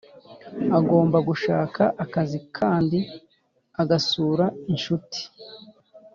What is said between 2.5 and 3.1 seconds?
kandi